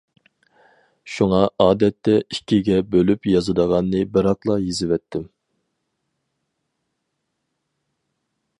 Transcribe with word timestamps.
شۇڭا 1.15 1.41
ئادەتتە 1.65 2.15
ئىككىگە 2.35 2.79
بۆلۈپ 2.95 3.29
يازىدىغاننى 3.33 4.01
بىراقلا 4.15 4.57
يېزىۋەتتىم. 4.63 5.29